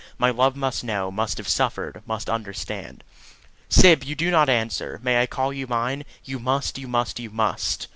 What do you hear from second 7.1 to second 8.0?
you must!"